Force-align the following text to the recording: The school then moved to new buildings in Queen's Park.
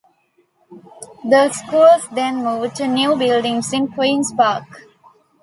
The 1.29 1.51
school 1.51 1.87
then 2.15 2.37
moved 2.43 2.75
to 2.77 2.87
new 2.87 3.15
buildings 3.15 3.71
in 3.71 3.87
Queen's 3.87 4.33
Park. 4.33 4.65